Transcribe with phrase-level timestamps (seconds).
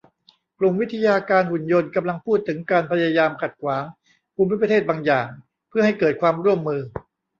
[0.59, 3.83] กลุ่มวิทยาการหุ่นยนต์กำลังพูดถึงการพยายามขัดขวาง
[4.35, 5.27] ภูมิประเทศบางอย่าง
[5.69, 6.81] เพื่อให้เกิดความร่วมมือ